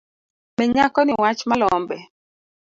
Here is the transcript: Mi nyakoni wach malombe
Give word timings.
Mi 0.57 0.65
nyakoni 0.73 1.13
wach 1.21 1.41
malombe 1.49 1.97